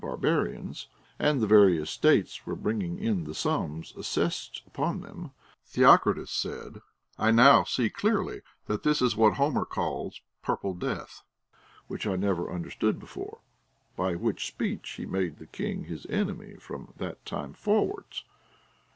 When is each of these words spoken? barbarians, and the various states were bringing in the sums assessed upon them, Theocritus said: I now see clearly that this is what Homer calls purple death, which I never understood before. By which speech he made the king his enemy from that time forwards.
barbarians, 0.03 0.87
and 1.19 1.41
the 1.41 1.45
various 1.45 1.91
states 1.91 2.43
were 2.47 2.55
bringing 2.55 2.97
in 2.97 3.25
the 3.25 3.35
sums 3.35 3.95
assessed 3.95 4.63
upon 4.65 5.01
them, 5.01 5.29
Theocritus 5.67 6.31
said: 6.31 6.81
I 7.19 7.29
now 7.29 7.65
see 7.65 7.91
clearly 7.91 8.41
that 8.65 8.81
this 8.81 8.99
is 8.99 9.15
what 9.15 9.35
Homer 9.35 9.63
calls 9.63 10.19
purple 10.41 10.73
death, 10.73 11.21
which 11.85 12.07
I 12.07 12.15
never 12.15 12.51
understood 12.51 12.99
before. 12.99 13.41
By 13.95 14.15
which 14.15 14.47
speech 14.47 14.89
he 14.93 15.05
made 15.05 15.37
the 15.37 15.45
king 15.45 15.83
his 15.83 16.07
enemy 16.07 16.55
from 16.55 16.93
that 16.97 17.23
time 17.23 17.53
forwards. 17.53 18.23